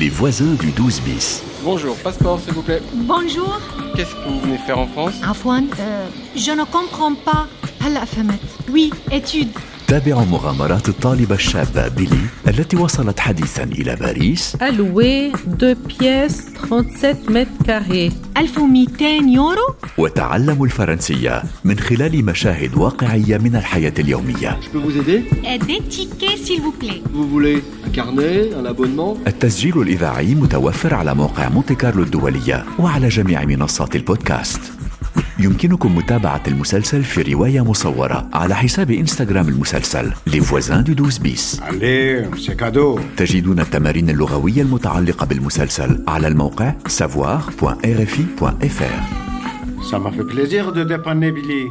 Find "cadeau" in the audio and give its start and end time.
42.56-43.00